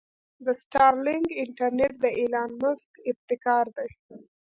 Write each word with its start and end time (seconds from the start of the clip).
د 0.45 0.47
سټارلنک 0.61 1.27
انټرنټ 1.43 1.93
د 2.03 2.05
ايلان 2.19 2.49
مسک 2.61 2.91
ابتکار 3.09 3.65
دې. 3.75 3.89